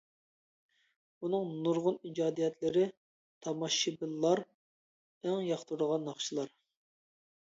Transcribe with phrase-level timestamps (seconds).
[1.25, 2.85] ئۇنىڭ نۇرغۇن ئىجادىيەتلىرى
[3.47, 6.51] تاماشىبىنلار ئەڭ ياقتۇرىدىغان ناخشىلار.